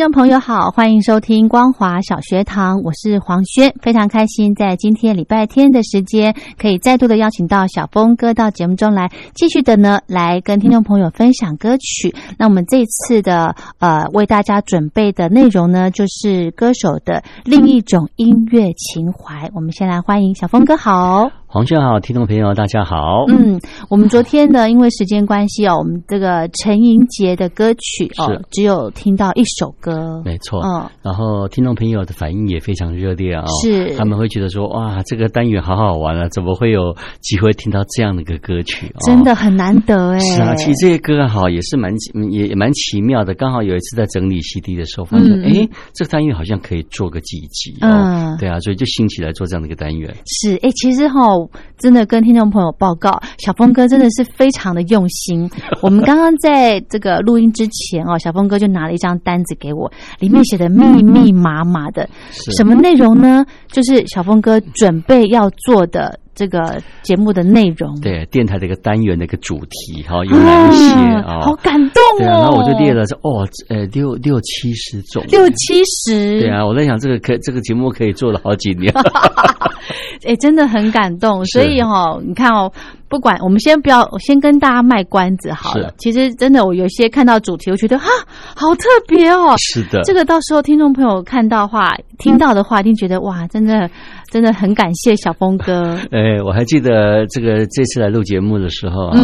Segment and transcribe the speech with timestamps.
[0.00, 12.14] 听众朋友好，欢迎收听光华小学堂，我是黄轩，非常开心在今天礼拜天的时间，可以再度的邀请到小峰哥到节目中来，继续的呢来跟听众朋友分享歌曲。
[12.38, 19.50] 那我们这次的呃为大家准备的内容呢，就是歌手的另一种音乐情怀。
[19.54, 21.30] 我们先来欢迎小峰哥好。
[21.52, 23.24] 黄轩好，听众朋友大家好。
[23.26, 30.60] 嗯，我们昨天呢，因为时间关系哦，我们这个陈莹杰的歌曲哦，只有听到一首歌，没错。
[30.60, 38.86] 嗯，然后听众朋友的反应也非常热烈啊，是他们会觉得说哇，这个单元好好玩啊，怎么会有机会听到这样的一个歌曲？
[38.86, 40.20] 哦真的很难得哎。
[40.20, 41.92] 是啊，其实这些歌哈也是蛮
[42.30, 43.34] 也也蛮奇妙的。
[43.34, 48.36] 刚好有一次在整理 CD 的时候，发现哎，这个单元好像可以做个几集哦。
[48.38, 50.14] 对啊，所以就兴起来做这样的一个单元。
[50.26, 51.39] 是哎，其实哈。
[51.78, 55.48] 真的跟听众朋友报告，小峰哥真的是非常的用心。
[55.82, 62.08] 我们刚刚在这个录音之前哦，小峰哥就拿了一张单子给我，里面写的密密麻麻的，
[62.56, 63.44] 什么内容呢？
[63.68, 66.18] 就是小峰哥准备要做的。
[66.32, 71.40] 这个节目的内容，对电台的一个单元的一个主题，哈，有哪一些啊？
[71.42, 72.30] 好感动哦！
[72.30, 76.40] 然后我就列了说，哦，呃，六六七十种，六七十。
[76.40, 78.90] 对啊，我在想这个可这个节目可以做了好几年。
[80.24, 81.44] 哎，真的很感动。
[81.46, 82.72] 所以哈，你看哦，
[83.08, 85.92] 不管我们先不要，我先跟大家卖关子好了。
[85.98, 88.06] 其实真的，我有些看到主题，我觉得哈，
[88.54, 89.54] 好特别哦。
[89.58, 93.90] 是的，这个到时候听众朋友看到话、听到的话，一定觉得哇，真的。
[94.30, 95.98] 真的很感谢小峰哥。
[96.12, 99.18] 哎，我还记得这个这次来录节目的时候啊，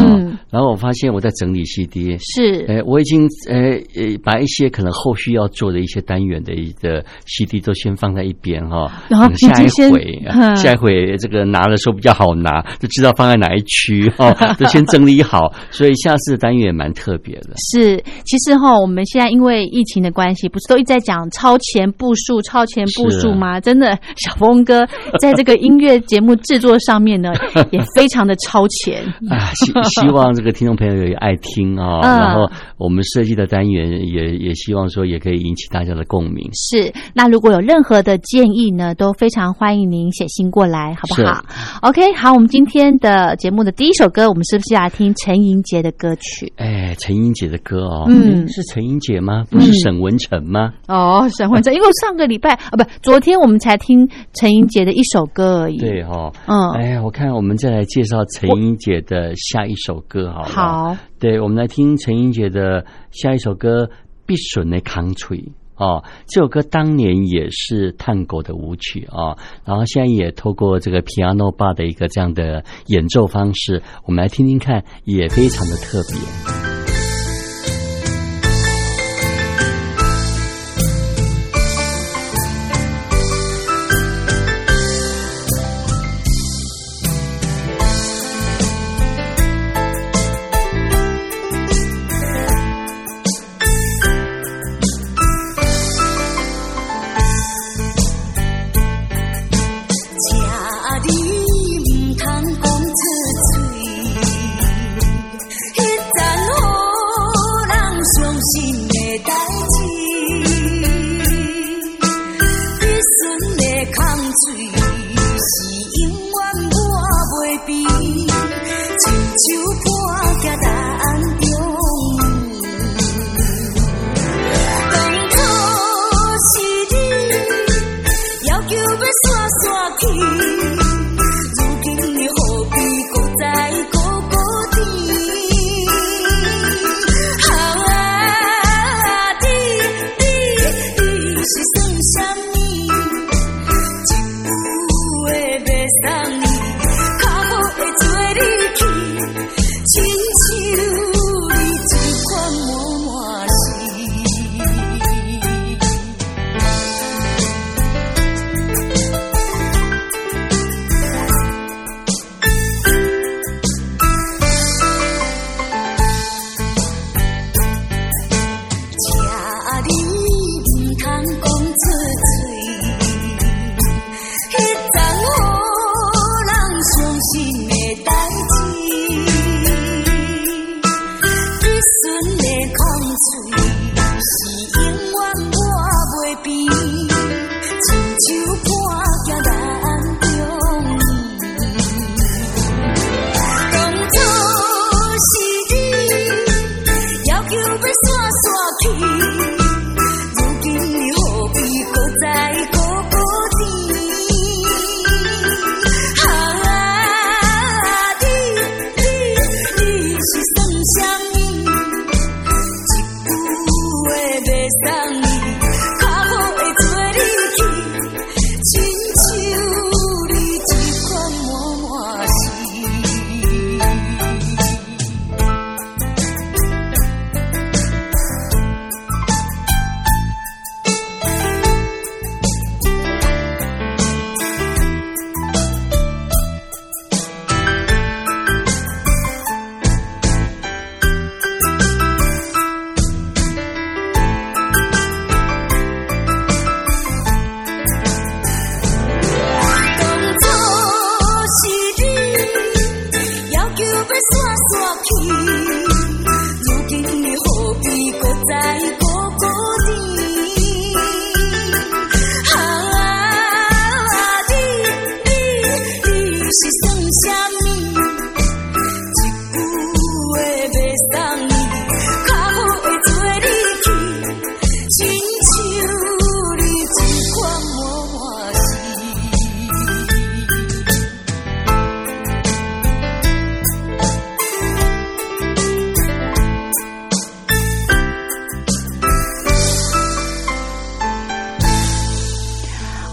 [0.51, 3.55] 然后我发现我在整理 CD，是，哎，我已经呃
[3.95, 10.21] 呃把一些可能后续要做的一些单元的一个 CD 都先放在一边哈，然后下一回
[10.55, 17.51] 下一回这个拿的时候比较好拿，就知道放在哪一区哈， 就先整理好，所以下次的单元也蛮特别的。
[17.71, 23.59] 是，其实哈，我们现在因为疫情的关系，不是都一直在讲超前部署、超前部署吗？
[23.61, 24.85] 真的，小峰哥。
[25.21, 27.31] 在这个音乐节目制作上面呢，
[27.71, 29.51] 也非常的超前啊！
[29.55, 29.71] 希
[30.01, 36.49] 希望这个听众朋友也爱听啊，然后我们设计的单元也也希望说也可以引起大家的共鸣。
[36.53, 41.43] 是，那如果有任何的建议呢，都非常欢迎您写信过来，好不好
[41.81, 46.51] ？OK，好，我们今天的节目的第一首歌，我们是不是来听陈莹杰的歌曲？
[46.57, 49.43] 哎，陈莹杰的歌哦，嗯，是陈莹杰吗？
[49.49, 50.73] 不是沈文成吗？
[50.87, 54.97] 哦，沈文成，因为上个礼拜啊，不，昨天我们才听陈莹杰的。
[54.97, 55.77] 一首歌而已。
[55.77, 60.47] 对哈，嗯，哎呀，我看我们再来介绍陈英姐的下一首歌，好了。
[60.47, 63.85] 好，对，我们来听陈英姐的下一首歌
[64.25, 65.37] 《必损的康吹》。
[65.75, 76.96] 哦，这首歌当年也是探戈的舞曲啊，然后现在也透过这个 piano bar 的一个这样的演奏方式，我们来听听看，也非常的特别。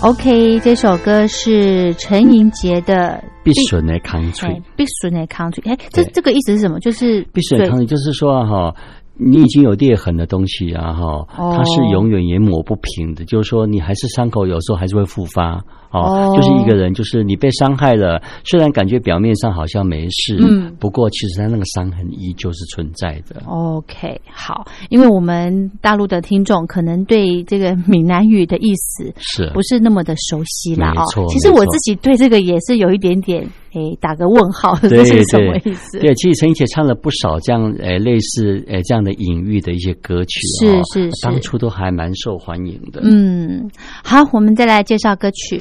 [0.05, 2.95] OK，这首歌是陈莹杰的
[3.43, 5.65] 《必损的康脆》，必损的康脆。
[5.67, 6.79] 哎，这这个意思是什么？
[6.81, 8.75] 就是必损的抗脆，就是说哈。
[9.17, 13.25] 你已经有裂痕的东西，然后它是永远也抹不平的。
[13.25, 15.65] 就是说，你还是伤口有时候还是会复发。
[16.01, 23.43] 哦，就是一个人，就是你被伤害了，虽然感觉表面上好像没事，嗯，不过其实他那个伤痕依旧是存在的。
[23.47, 30.89] OK，好，因为我们大陆的听众可能对这个闽南语的意思是不是那么的熟悉了？
[30.91, 33.49] 哦，其实我自己对这个也是有一点点。
[33.75, 35.99] 哎，打个问号，这 是什么意思？
[35.99, 43.01] 对，其实陈奕迅唱了不少这样诶类似诶这样的隐喻的一些歌曲，是是是，当初都还蛮受欢迎的。
[43.03, 43.69] 嗯，
[44.05, 45.61] 好，我们再来介绍歌曲。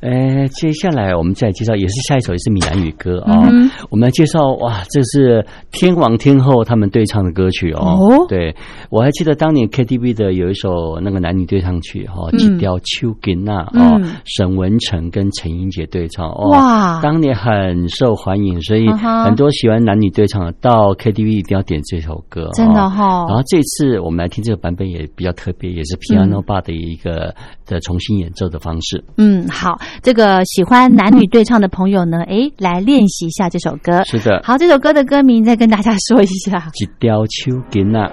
[0.00, 3.48] 呃，接下来我们再介绍，也是下一首，也是闽南语歌哦。
[3.50, 7.80] 嗯我们来介绍，哇，这是天王天后他们对唱的歌曲哦。
[7.80, 8.26] 哦。
[8.28, 8.54] 对，
[8.90, 12.38] 我还记得当年 KTV 的有一首那个男女对唱曲哈，嗯。
[12.38, 16.50] 几条秋吉娜哦嗯，沈文成跟陈英杰对唱哦。
[16.50, 17.00] 哇。
[17.00, 23.26] 当年很受欢迎，所以很多喜欢男女对唱的到 KTV 一定要点这首歌，真的哦哈。
[23.28, 27.34] 然后这次我们来听这个版本也比较特别，也是 Piano Bar 的一个
[27.66, 29.04] 的重新演奏的方式。
[29.16, 34.02] 嗯，好，这个喜欢男女对唱的朋友呢，哎，来练习一下这首歌。
[34.04, 36.70] 是的，好，这首歌的歌名再跟大家说一下。
[36.74, 38.10] 一条秋吉娜。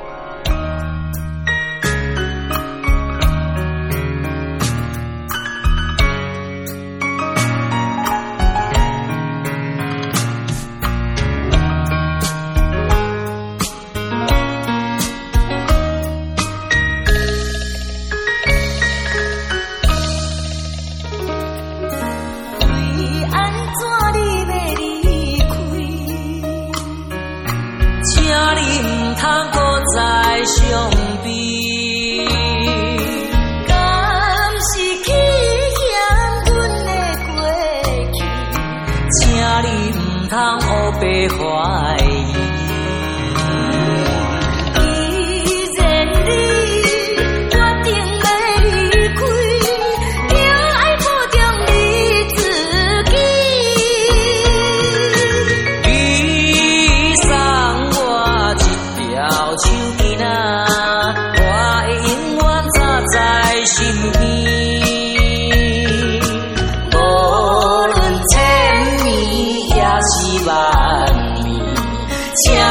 [70.46, 72.64] 万年，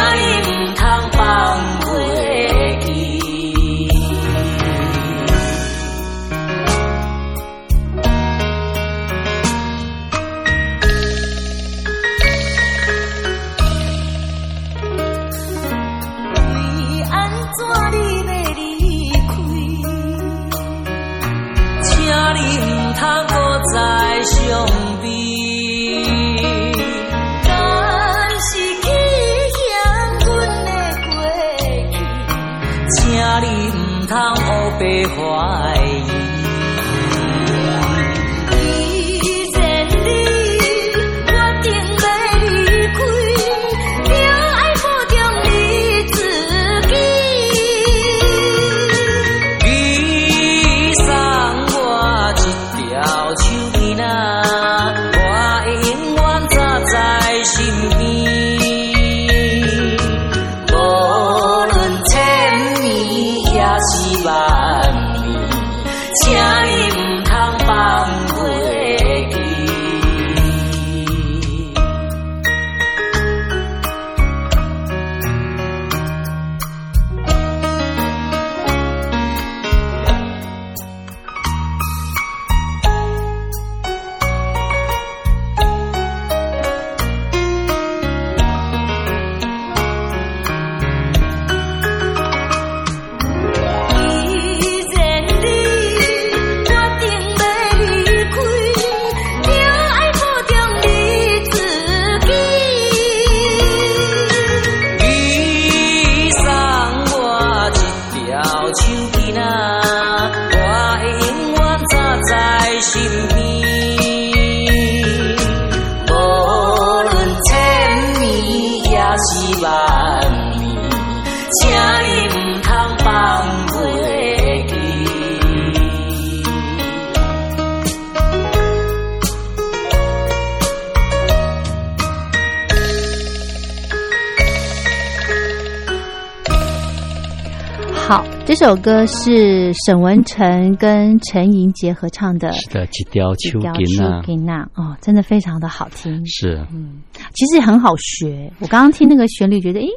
[138.56, 142.52] 这首歌是沈文成跟陈莹杰合唱的。
[142.52, 147.02] 是的，几雕秋调吉娜哦，真的非常的好听，是嗯
[147.34, 148.49] 其实很好学。
[148.61, 149.88] 我刚刚听那个旋律，觉得诶，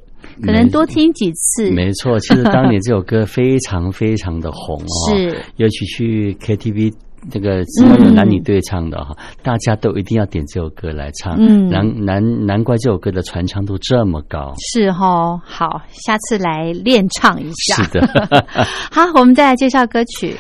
[0.42, 1.70] 可能多听几次。
[1.70, 2.18] 没错。
[2.18, 6.92] 其实当年这首歌非常非常的红哦， 是尤其去 KTV。
[7.32, 11.36] 这个只要有男女对唱的哈，大家都一定要点这首歌来唱。
[11.40, 14.54] 嗯难难难怪这首歌的传唱度这么高。
[14.72, 17.84] 是哈，好，下次来练唱一下。
[17.84, 18.46] 是的，
[18.92, 20.36] 好，我们再来介绍歌曲。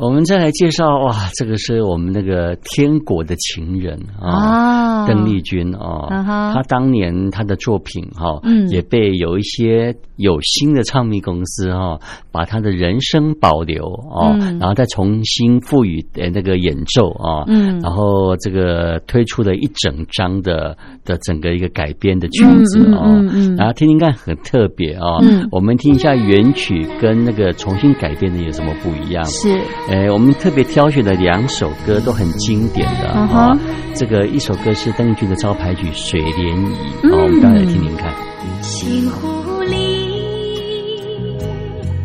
[0.00, 5.06] 我们再来介绍哇，这个是我们那个天国的情人啊，啊。
[5.06, 8.66] 邓丽君哦，她当年她的作品哈，嗯。
[8.70, 11.98] 也被有一些有新的唱片公司哈，
[12.32, 14.58] 把她的人声保留哦，嗯。
[14.58, 17.78] 然后再重新赋予呃那个演奏啊，嗯。
[17.80, 25.46] 然后这个推出了一整张的的整个一个改编的曲子嗯哦，嗯然后听听看很特别哦，嗯。
[25.52, 29.22] 我们听一下原曲跟那个重新改编的有什么不一样？
[29.26, 29.50] 是
[29.90, 33.58] 呃，我们特别挑选的两首歌都很经典的嗯啊、哼
[33.92, 36.68] 这个一首歌是邓丽君的招牌曲《水涟漪》
[37.02, 37.10] 嗯。
[37.10, 38.14] 哦，我们大家来听听看。
[38.62, 39.76] 星湖里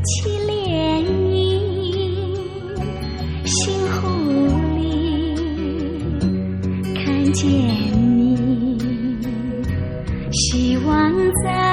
[0.04, 1.62] 起涟漪，
[3.46, 4.02] 星湖
[4.76, 4.82] 里
[6.96, 7.48] 看见
[8.18, 8.36] 你，
[10.32, 11.14] 希望
[11.44, 11.65] 在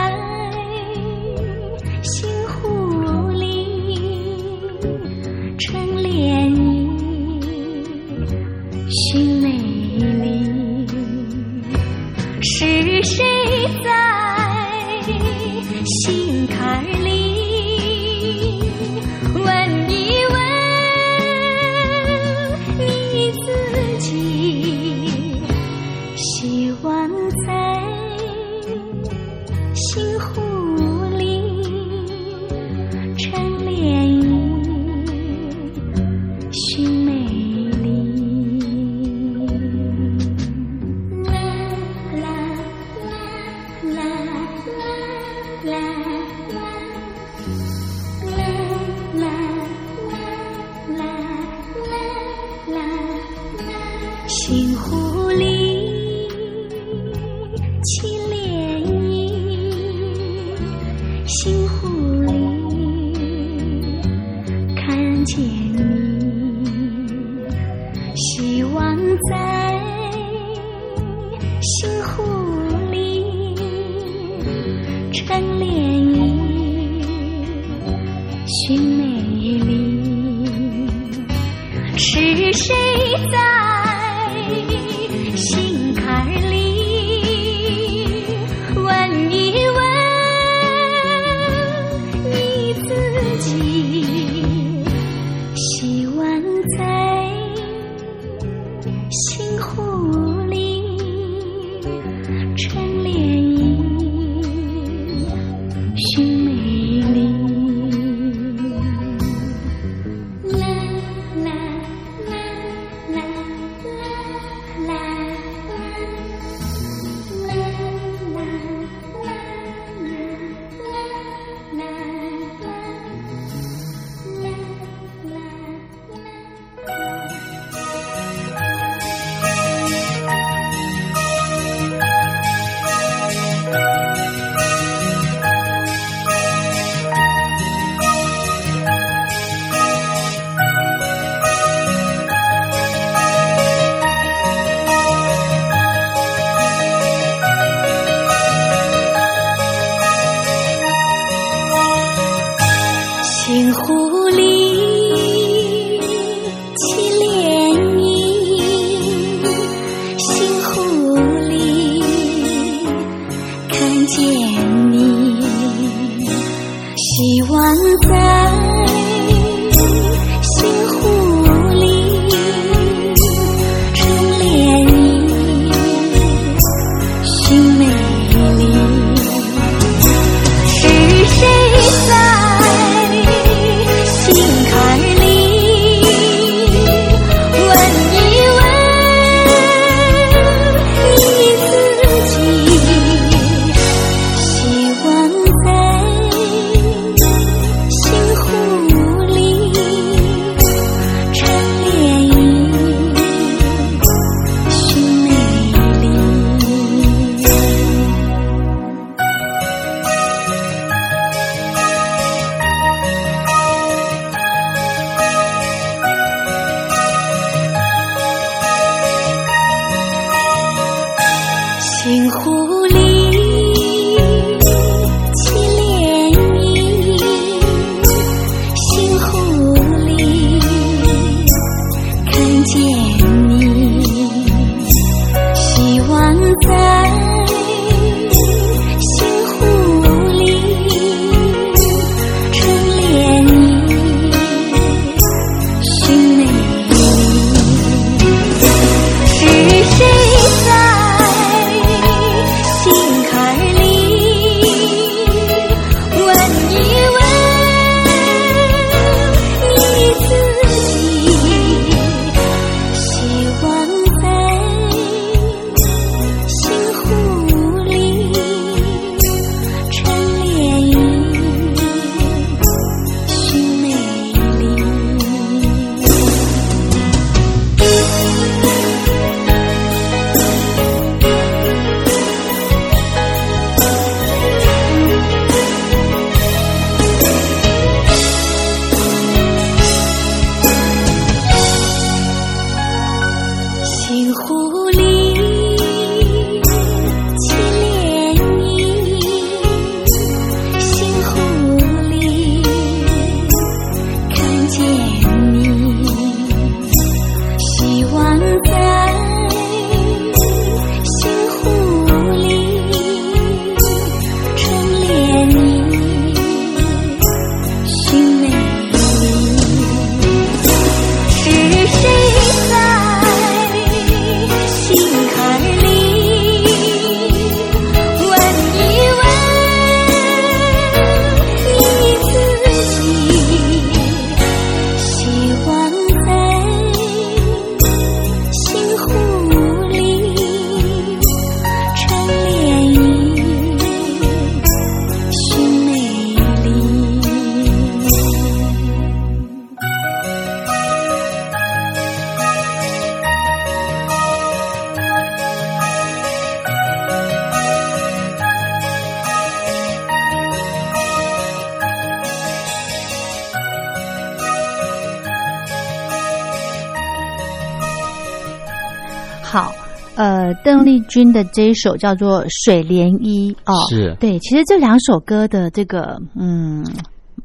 [370.64, 374.16] 邓丽君的这一首叫做《水涟漪》哦，是。
[374.20, 376.84] 对，其实这两首歌的这个嗯，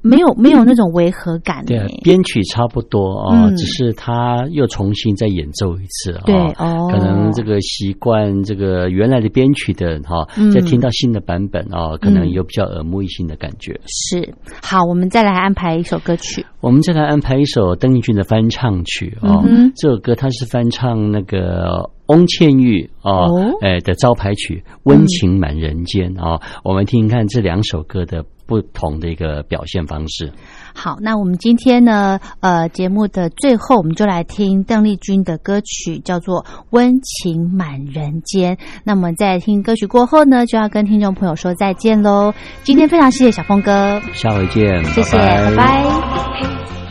[0.01, 3.55] 没有没有那种违和感对啊，编曲差不多哦，嗯。
[3.57, 6.21] 只是他又重新再演奏一次哦。
[6.25, 6.87] 对哦。
[6.91, 13.79] 可能这个习惯这个原来的编曲的人哈嗯，再听到新的版本哦，可能有比较耳目一新的感觉。
[13.85, 14.33] 是。
[14.61, 23.51] 好，我们再来安排一首歌曲，我们再来安排一首邓丽君的翻唱曲哦，嗯这首歌它是翻唱那个翁倩玉哦，哦。
[23.61, 30.31] 哎的招牌曲《温情满人间》哦，我们听听看这两首歌的不同的一个表现方式。
[30.73, 38.55] 好，那我们今天呢，呃，节目的最后，我们就来听邓丽君的歌曲，叫做《温情满人间》。
[38.83, 42.33] 那么在听歌曲过后呢，就要跟听众朋友说再见喽。
[42.63, 45.83] 今天非常谢谢小峰哥，下回见，谢谢，拜拜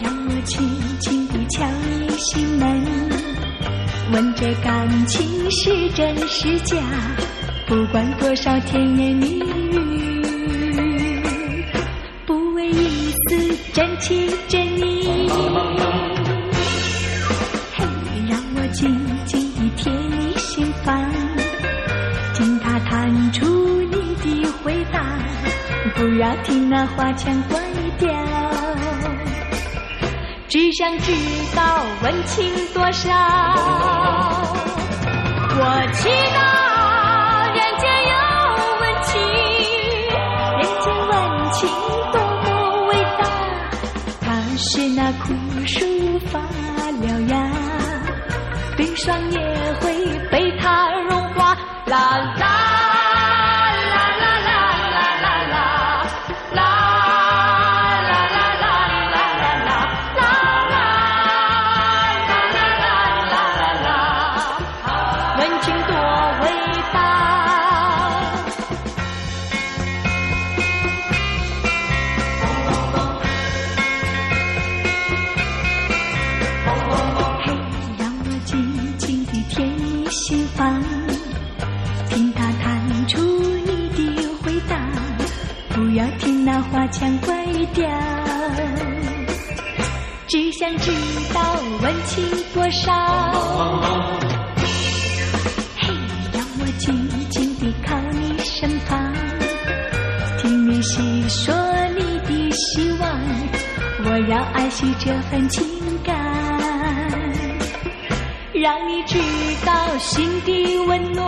[0.02, 0.68] 让我轻
[1.00, 1.64] 轻地敲
[2.00, 2.82] 你心门，
[4.12, 6.76] 问这感情是真是假？
[7.68, 10.15] 不管多少甜言蜜语，
[13.26, 15.28] 一丝真情真意。
[17.74, 17.84] 嘿，
[18.28, 18.88] 让我静
[19.24, 21.10] 静地贴你心房，
[22.34, 23.44] 听他弹出
[23.90, 25.00] 你的回答，
[25.96, 27.60] 不要听那花腔怪
[27.98, 28.08] 调。
[30.48, 31.12] 只想知
[31.56, 33.10] 道温情多少。
[35.58, 35.62] 我
[35.94, 36.38] 祈祷
[37.56, 38.14] 人间有
[38.80, 39.20] 温情，
[40.60, 41.12] 人间温
[41.52, 41.95] 情。
[44.58, 45.34] 是那枯
[45.66, 45.84] 树
[46.30, 47.50] 发了芽，
[48.76, 49.38] 冰霜也
[49.80, 51.54] 会被它融化。
[51.86, 52.45] 啦啦
[86.18, 87.88] 听那花腔怪调，
[90.28, 90.90] 只想知
[91.32, 91.40] 道
[91.82, 92.92] 温情多少。
[95.76, 95.92] 嘿，
[96.32, 99.12] 让我静静地靠你身旁，
[100.38, 101.54] 听你细说
[101.96, 103.10] 你的希望，
[104.04, 105.64] 我要爱惜这份情
[106.04, 106.14] 感。
[108.54, 109.18] 让你知
[109.64, 111.24] 道心的温暖。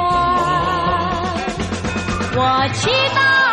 [2.34, 3.47] 我祈祷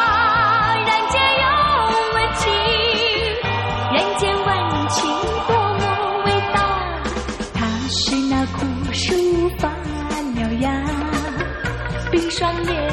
[12.45, 12.85] 上面。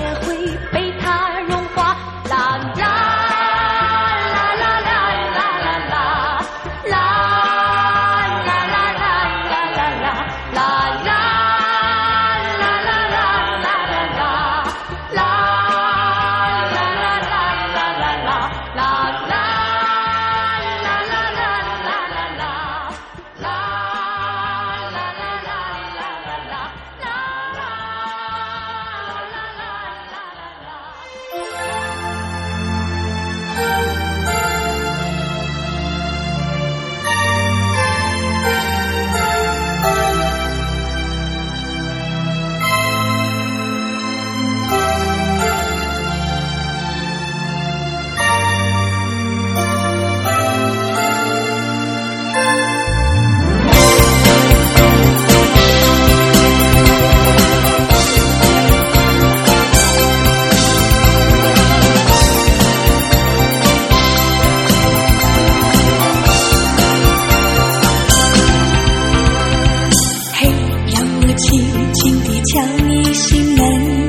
[71.72, 74.06] 轻轻地敲你心门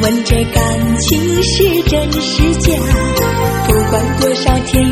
[0.00, 2.72] 问这感情是真是假
[3.66, 4.91] 不管多少天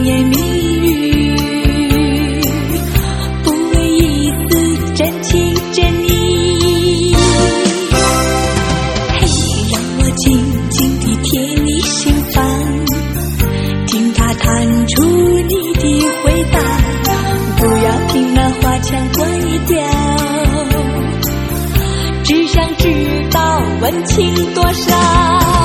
[23.91, 25.60] 温情多少。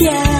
[0.00, 0.39] Yeah.